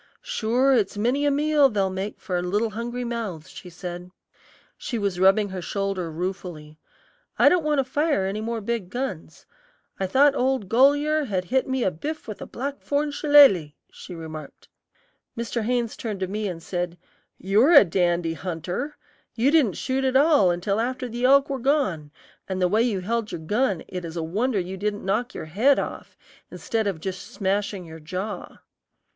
[0.23, 4.09] "Sure, it's many a meal they'll make for little hungry mouths," she said.
[4.75, 6.79] She was rubbing her shoulder ruefully.
[7.37, 9.45] "I don't want to fire any more big guns.
[9.99, 14.67] I thought old Goliar had hit me a biff with a blackthorn shilaley," she remarked.
[15.37, 15.61] Mr.
[15.65, 16.97] Haynes turned to me and said,
[17.37, 18.97] "You are a dandy hunter!
[19.35, 22.09] you didn't shoot at all until after the elk were gone,
[22.49, 25.45] and the way you held your gun it is a wonder it didn't knock your
[25.45, 26.17] head off,
[26.49, 28.63] instead of just smashing your jaw."